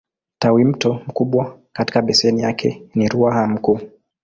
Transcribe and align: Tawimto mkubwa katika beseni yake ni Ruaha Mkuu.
Tawimto 0.39 0.93
mkubwa 1.07 1.59
katika 1.73 2.01
beseni 2.01 2.41
yake 2.41 2.83
ni 2.95 3.07
Ruaha 3.07 3.47
Mkuu. 3.47 3.79